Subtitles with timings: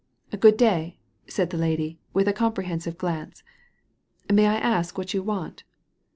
[0.39, 0.97] Good day!"
[1.27, 3.43] said the lady, with a comprehensive glance."
[4.33, 5.63] May I ask what you want